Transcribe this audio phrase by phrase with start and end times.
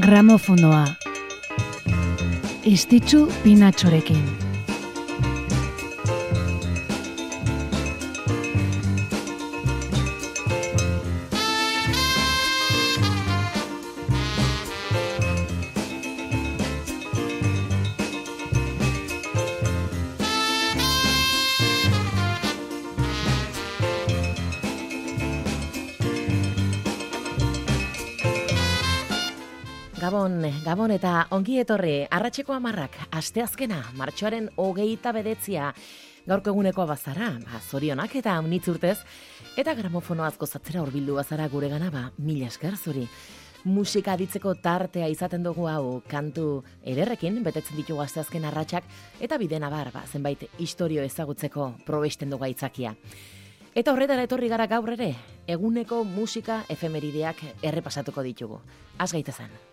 [0.00, 0.84] Gramofonoa.
[2.64, 4.51] Estitzu pinatxorekin.
[30.22, 35.72] Gabon, Gabon eta ongi etorri, arratseko amarrak, asteazkena, martxoaren hogeita bedetzia,
[36.28, 39.00] gaurko eguneko bazara, ba, zorionak eta unitz urtez,
[39.58, 43.02] eta gramofono azko zatzera horbildu bazara gure gana, ba, mila esker zuri.
[43.64, 48.86] Musika ditzeko tartea izaten dugu hau kantu ederrekin, betetzen ditugu asteazken arratsak
[49.18, 52.94] eta bidena bar, ba, zenbait historio ezagutzeko probesten dugu aitzakia.
[53.74, 55.16] Eta horretara etorri gara gaur ere,
[55.50, 58.62] eguneko musika efemerideak errepasatuko ditugu.
[59.02, 59.71] Az gaitezen.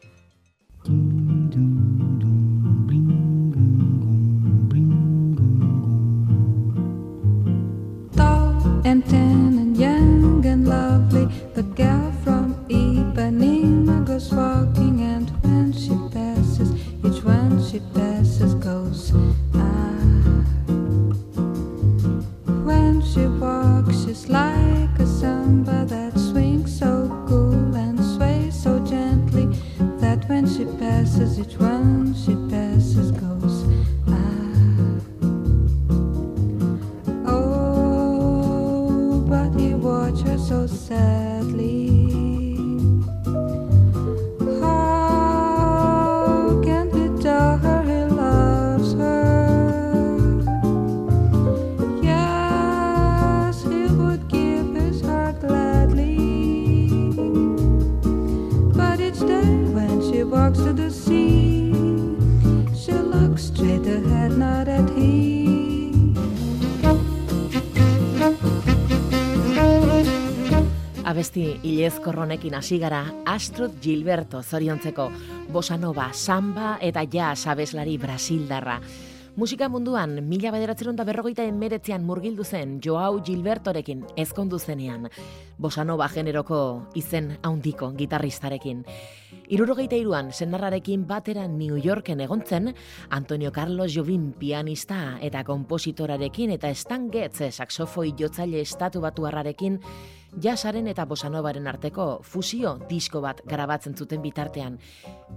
[60.29, 61.73] Walks to the sea,
[62.73, 66.13] she looks straight ahead, not at him.
[71.09, 75.07] Abesti ilezkorronekin hasi gara Astrud Gilberto zoriontzeko
[75.49, 78.77] bosanova, samba eta jazz abeslari brasildarra.
[79.37, 85.05] Musika munduan, mila bederatzerun da berrogeita enmeretzean murgildu zen Joao Gilbertorekin ezkondu zenean.
[85.57, 88.83] Bosanova generoko izen haundiko gitarristarekin.
[89.49, 92.73] Irurogeita iruan, senarrarekin batera New Yorken egontzen,
[93.09, 99.79] Antonio Carlos Jobim pianista eta kompositorarekin eta Stan Getz saxofoi jotzaile estatu batuarrarekin
[100.37, 104.77] jasaren eta bosanovaren arteko fusio disko bat grabatzen zuten bitartean.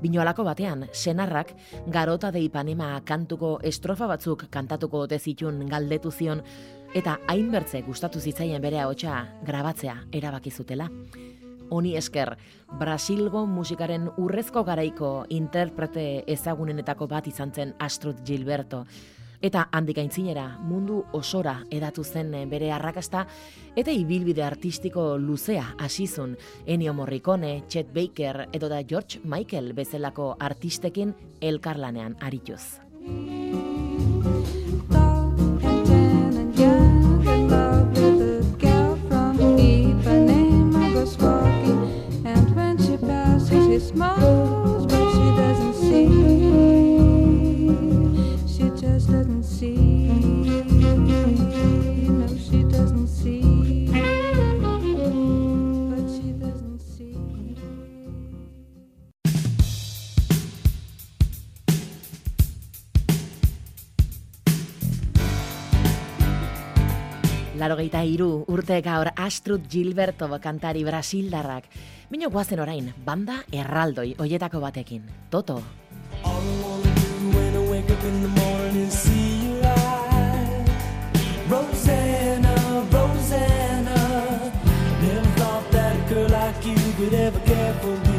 [0.02, 1.54] Binoalako batean, senarrak
[1.86, 6.42] garota de Ipanema kantuko estrofa batzuk kantatuko ote zitun galdetu zion
[6.94, 10.90] eta hainbertze gustatu zitzaien bere ahotsa grabatzea erabaki zutela.
[11.72, 12.36] Honi esker,
[12.78, 18.84] Brasilgo musikaren urrezko garaiko interprete ezagunenetako bat izan zen Astrud Gilberto.
[19.42, 23.24] Eta handik aintzinera mundu osora edatu zen bere arrakasta
[23.76, 26.36] eta ibilbide artistiko luzea hasizun
[26.66, 33.71] Ennio Morricone, Chet Baker edo da George Michael bezalako artistekin elkarlanean arituz.
[67.62, 71.68] Larogeita iru urte gaur Astrud Gilberto kantari Brasildarrak.
[72.10, 75.04] Mino guazen orain, banda erraldoi hoietako batekin.
[75.30, 75.62] Toto.
[81.52, 82.54] Rosanna,
[82.90, 83.98] Rosanna.
[85.02, 88.11] Never thought that girl like you could ever care for me.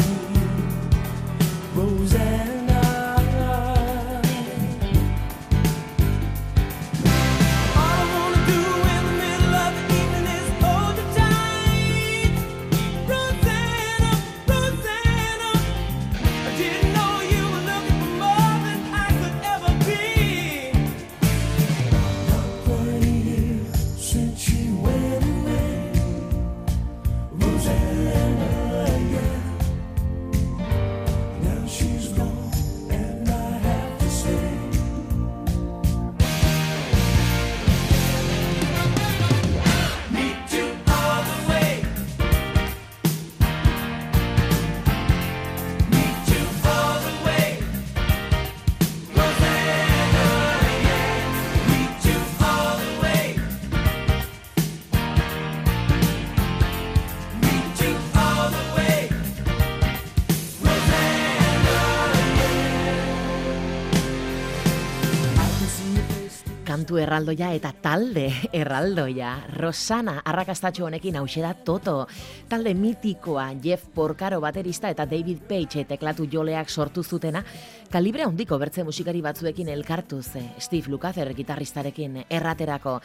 [66.94, 68.28] Kantu erraldoia eta talde
[68.62, 69.48] erraldoia.
[69.58, 72.08] Rosana arrakastatxo honekin hause da Toto.
[72.50, 77.44] Talde mitikoa Jeff Porcaro baterista eta David Page teklatu joleak sortu zutena,
[77.90, 83.00] kalibre handiko bertze musikari batzuekin elkartuz, Steve Lukather gitarristarekin erraterako.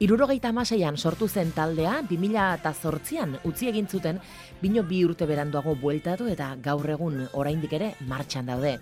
[0.00, 4.20] Irurogeita amaseian sortu zen taldea, 2000 eta zortzian utzi egin zuten,
[4.62, 8.78] bino bi urte beranduago bueltatu eta gaur egun oraindik ere martxan daude.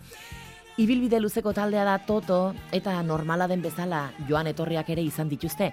[0.75, 5.69] Ibilbide luzeko taldea da Toto eta normala den bezala joan etorriak ere izan dituzte.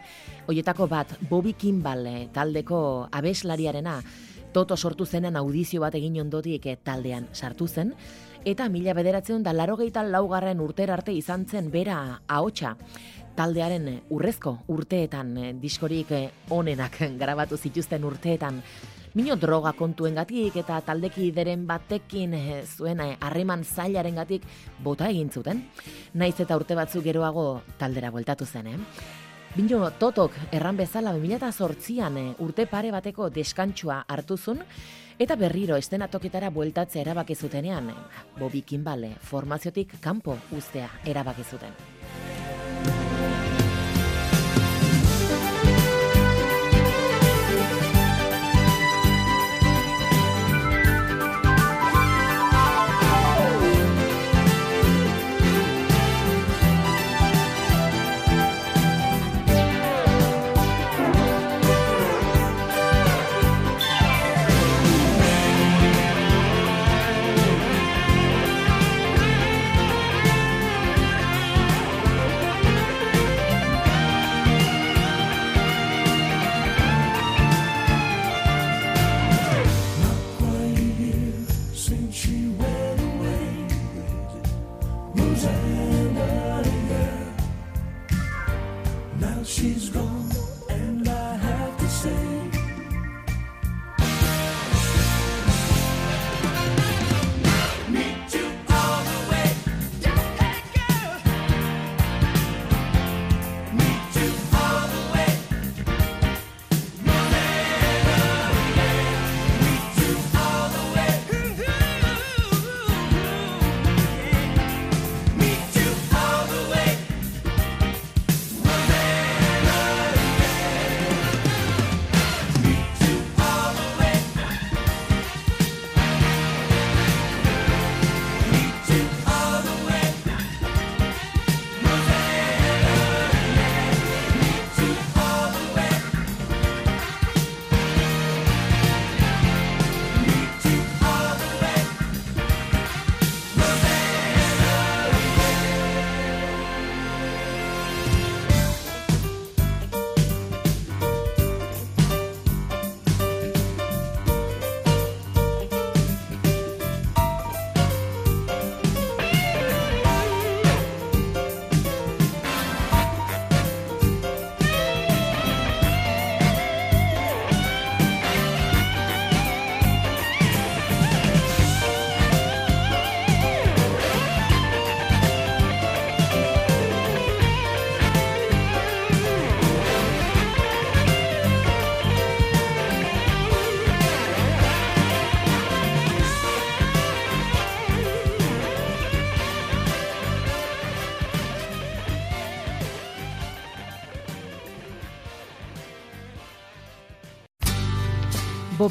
[0.45, 3.95] Hoietako bat Bobby Kimball eh, taldeko abeslariarena.
[4.53, 7.95] Toto sortu zenen audizio bat egin ondotik eh, taldean sartu zen.
[8.45, 12.75] Eta mila bederatzen da larogeita laugarren urter arte izan zen bera ahotsa.
[13.33, 16.13] Taldearen eh, urrezko urteetan diskorik
[16.53, 18.61] onenak grabatu zituzten urteetan
[19.13, 24.45] Mino droga kontuengatik eta taldekideren batekin eh, zuen eh, harreman zailarengatik
[24.83, 25.65] bota egin zuten.
[26.13, 28.77] Naiz eta urte batzuk geroago taldera bueltatu zen, eh?
[29.51, 34.61] Bino totok erran bezala 2008an eh, urte pare bateko deskantsua hartuzun
[35.19, 37.91] eta berriro estenatoketara bueltatzea erabaki zutenean
[38.39, 41.75] Bobby Kimball eh, formaziotik kanpo uztea erabaki zuten.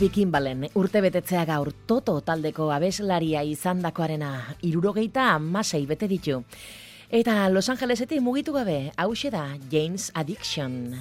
[0.01, 4.31] Bobby Kimballen urte betetzea gaur Toto taldeko abeslaria izandakoarena
[4.65, 6.39] irurogeita amasei bete ditu.
[7.13, 10.97] Eta Los Angelesetik mugitu gabe, hause da James Addiction.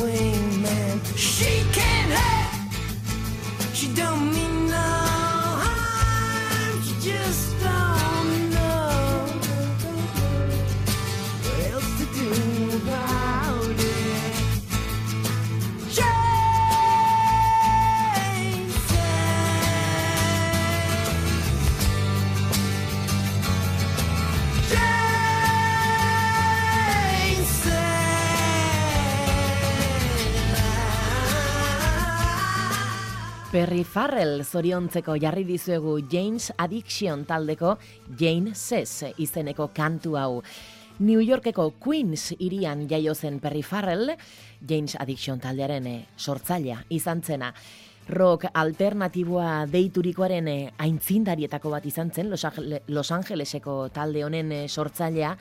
[0.00, 1.00] A swing, man.
[1.16, 3.74] She can't help.
[3.74, 4.39] She don't
[33.60, 37.74] Perry Farrell zoriontzeko jarri dizuegu James Addiction taldeko
[38.16, 40.38] Jane Says izeneko kantu hau.
[41.00, 44.14] New Yorkeko Queens irian jaio zen Perry Farrell,
[44.66, 47.50] James Addiction taldearen eh, sortzailea izan zena.
[48.08, 54.68] Rock alternatiboa deiturikoaren eh, aintzindarietako bat izan zen Los, Angel- Los Angeleseko talde honen eh,
[54.70, 55.34] sortzailea,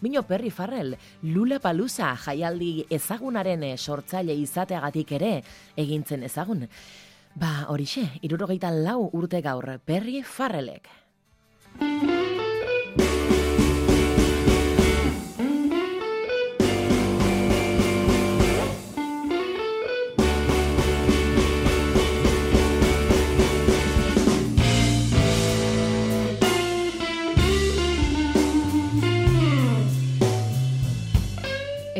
[0.00, 5.40] Mino Perry Farrell, Lula Palusa jaialdi ezagunaren sortzaile izateagatik ere
[5.74, 6.68] egintzen ezagun.
[7.34, 10.88] Ba, horixe, irurogeita lau urte gaur, Perry Farrellek.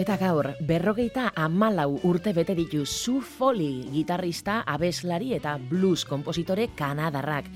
[0.04, 7.46] Eta gaur, berrogeita amalau urte bete ditu Sue Foley, gitarrista, abeslari eta blues kompositore kanadarrak.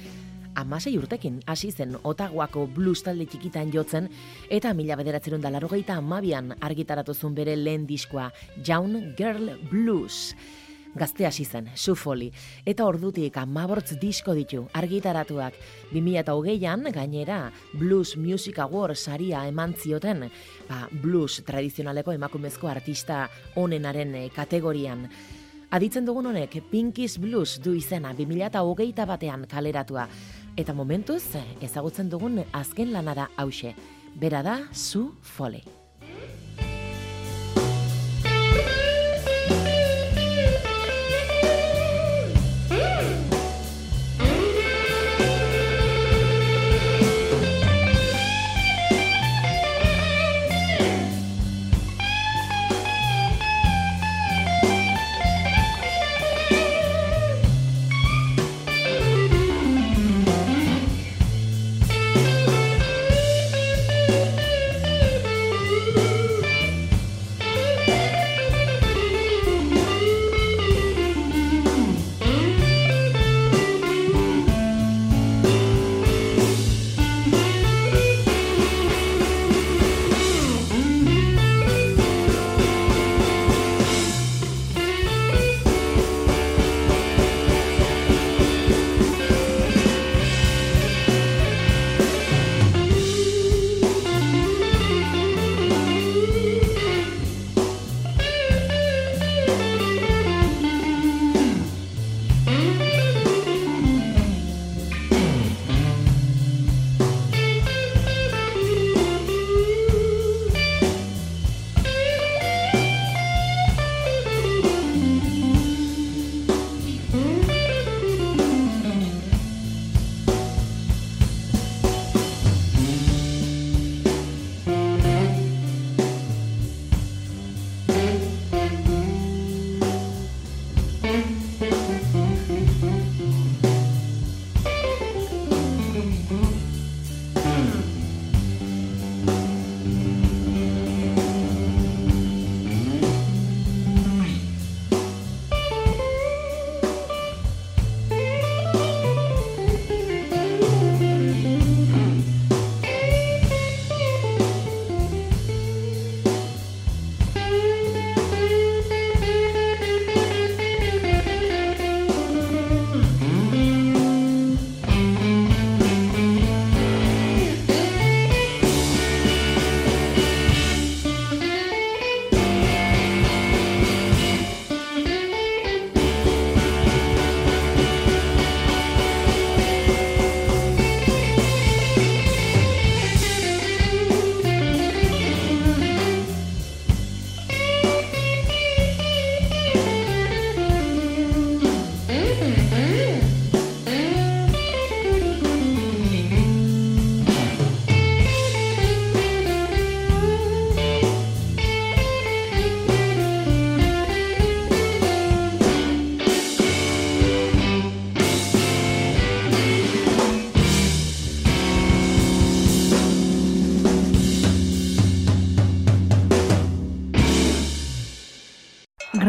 [0.56, 4.08] Amasei urtekin hasi zen Otagoako blues talde txikitan jotzen
[4.48, 8.30] eta mila bederatzerun da larogeita amabian argitaratuzun bere lehen diskoa
[8.64, 10.32] Young Girl Blues.
[10.98, 12.32] Gazte hasi zen, Sue Foley,
[12.66, 15.54] eta ordutik amabortz disko ditu argitaratuak.
[15.92, 17.38] 2008an gainera
[17.72, 20.26] Blues Music Awards saria eman zioten,
[20.68, 25.06] ba, blues tradizionaleko emakumezko artista onenaren eh, kategorian.
[25.70, 30.08] Aditzen dugun honek Pinkies Blues du izena 2008 batean kaleratua.
[30.58, 31.22] Eta momentuz
[31.62, 33.76] ezagutzen dugun azken lana da hause.
[34.18, 35.87] Bera da Sue Foley.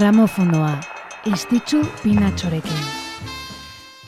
[0.09, 0.71] Gramofonoa,
[1.29, 2.79] istitzu pinatxorekin.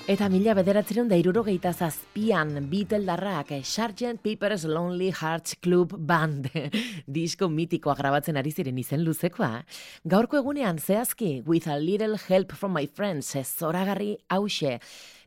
[0.09, 4.15] Eta mila bederatzeron da irurogeita zazpian Beatledarrak Sgt.
[4.23, 6.49] Pepper's Lonely Hearts Club Band
[7.19, 9.61] disko mitikoa grabatzen ari ziren izen luzekoa.
[10.01, 14.79] Gaurko egunean zehazki With a Little Help from My Friends zoragarri hause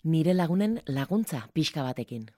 [0.02, 2.32] nire lagunen laguntza pixka batekin.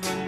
[0.00, 0.21] love.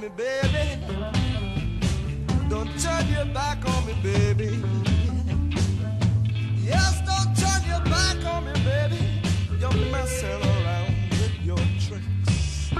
[0.00, 0.78] me, baby.
[2.48, 4.62] Don't turn your back on me, baby.
[6.56, 9.22] Yes, don't turn your back on me, baby.
[9.58, 12.70] You're messing around with your tricks.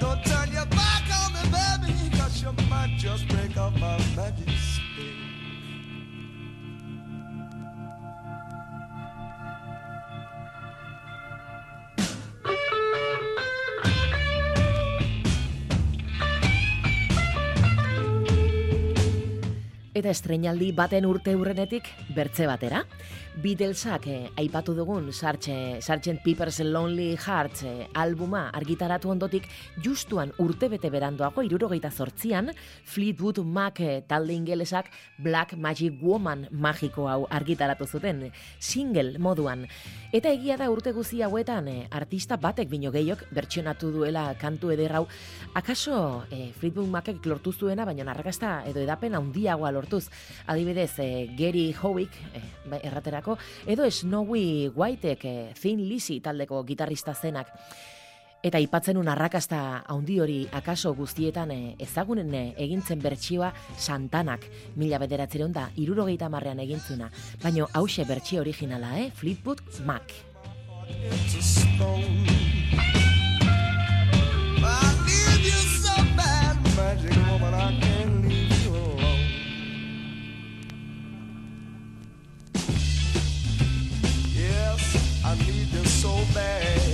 [0.00, 4.69] Don't turn your back on me, baby, cause you might just break up my magic.
[20.00, 22.82] eta estreinaldi baten urte urrenetik bertze batera.
[23.40, 29.46] Beatlesak eh, aipatu dugun Sartxe, Sartxen Peepers Lonely Hearts eh, albuma argitaratu ondotik
[29.84, 32.50] justuan urtebete beranduago irurogeita zortzian
[32.84, 39.66] Fleetwood Mac eh, talde ingelesak Black Magic Woman magiko hau argitaratu zuten single moduan.
[40.12, 45.04] Eta egia da urte guzi hauetan eh, artista batek bino gehiok bertsionatu duela kantu ederrau.
[45.54, 50.10] Akaso eh, Fleetwood Macek lortu zuena baina narrakasta edo edapen handiagoa lortu hartuz.
[50.46, 57.48] Adibidez, e, Gary Howick e, erraterako, edo Snowy Whiteek e, Thin Lizzy taldeko gitarrista zenak.
[58.42, 65.66] Eta ipatzen un arrakasta handi hori akaso guztietan ezagunen egintzen bertsioa Santanak, mila bederatzeron da,
[65.76, 67.10] irurogeita marrean egintzuna.
[67.42, 69.10] Baina hause bertsio originala, eh?
[69.10, 70.14] Fleetwood Mac.
[76.90, 77.89] Magic woman, I
[86.00, 86.89] so bad.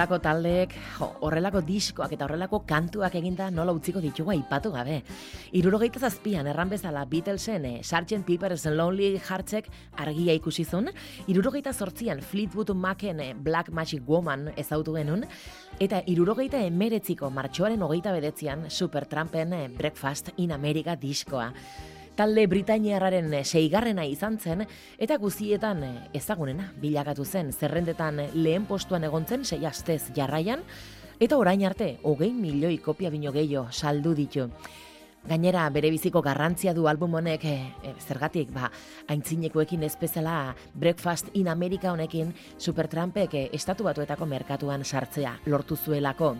[0.00, 5.02] Horrelako taldeek, jo, horrelako diskoak eta horrelako kantuak eginda nola utziko ditugu aipatu gabe.
[5.52, 8.24] Irurogeita zazpian, erran bezala Beatlesen, eh, Sgt.
[8.24, 9.68] Pepper's Lonely Heartsek
[10.00, 10.88] argia ikusi zuen,
[11.28, 15.26] irurogeita zortzian Fleetwood Macen eh, Black Magic Woman ezautu genuen,
[15.78, 21.52] eta irurogeita emeretziko martxoaren hogeita bedetzian Supertrampen eh, Breakfast in America diskoa.
[22.20, 24.66] Talde Britainiarraren eh, seigarrena izan zen,
[25.00, 30.60] eta guztietan eh, ezagunena bilakatu zen, zerrendetan eh, lehen postuan egontzen sei astez jarraian,
[31.16, 34.50] eta orain arte, hogei milioi kopia bino gehiago saldu ditu.
[35.30, 37.56] Gainera, bere biziko garrantzia du album honek, e,
[37.88, 38.68] e, zergatik, ba,
[39.08, 39.96] aintzinekoekin ez
[40.74, 46.36] Breakfast in America honekin Supertrampek e, estatu batuetako merkatuan sartzea lortu zuelako.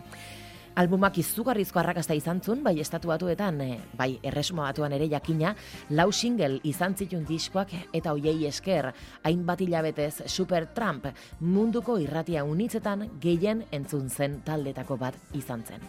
[0.75, 5.55] Albumak izugarrizko arrakasta izan zuen, bai estatu batuetan, e, bai erresuma batuan ere jakina,
[5.89, 8.91] lau single izan zituen diskoak eta hoiei esker,
[9.23, 11.09] hainbat hilabetez Supertramp
[11.41, 15.81] munduko irratia unitzetan gehien entzun zen taldetako bat izan zen.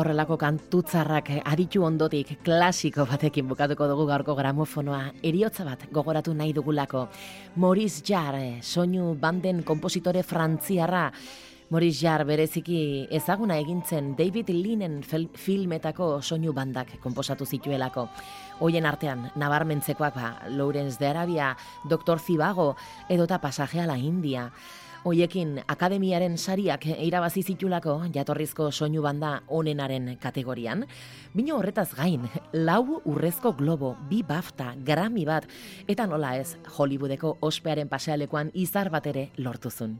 [0.00, 7.02] Horrelako kantutzarrak aditu ondotik klasiko batekin bukatuko dugu gaurko gramofonoa eriotza bat gogoratu nahi dugulako.
[7.60, 11.10] Maurice Jarre, soinu banden kompositore frantziarra,
[11.70, 12.80] Maurice Jarre bereziki
[13.12, 18.08] ezaguna egintzen David Linen filmetako soinu bandak komposatu zituelako.
[18.64, 22.18] Hoien artean, nabarmentzekoak ba, Lawrence de Arabia, Dr.
[22.18, 22.74] Zivago,
[23.08, 24.50] edota pasaje a la India.
[25.00, 30.82] Hoiekin akademiaren sariak irabazi zitulako jatorrizko soinu banda onenaren kategorian.
[31.32, 35.46] Bino horretaz gain, lau urrezko globo, bi bafta, grami bat,
[35.88, 39.94] eta nola ez Hollywoodeko ospearen pasealekuan izar bat ere lortuzun.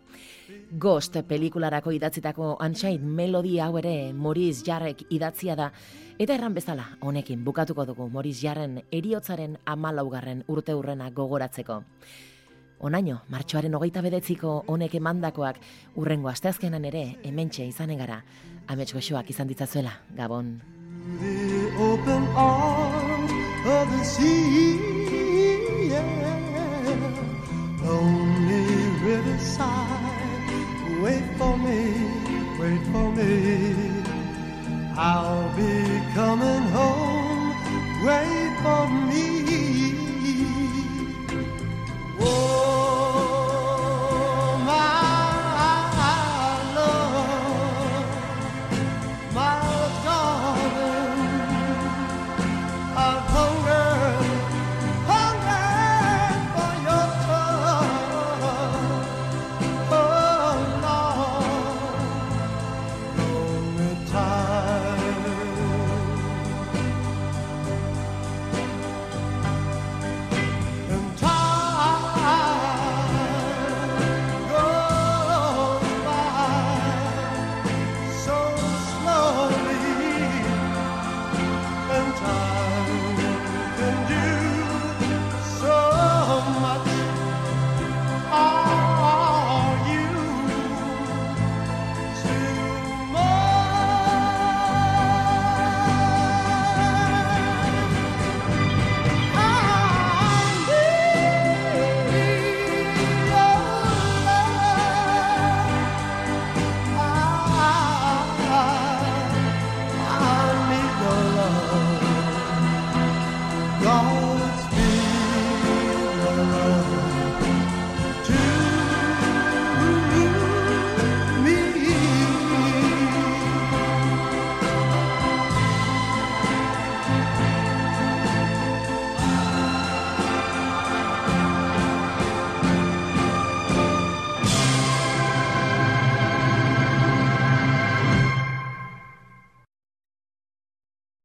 [0.76, 5.70] Ghost pelikularako idatzitako Unchained Melody hau ere Maurice Jarrek idatzia da,
[6.18, 11.86] eta erran bezala honekin bukatuko dugu Maurice Jarren eriotzaren amalaugarren urte urrena gogoratzeko.
[12.80, 15.60] Onaino, martxoaren hogeita bedetziko honek emandakoak
[16.00, 18.22] urrengo asteazkenan ere hementxe izanen gara.
[18.72, 20.60] Amets goxoak izan ditzazuela, Gabon.
[21.18, 23.32] the open arms
[23.66, 24.89] of the sea.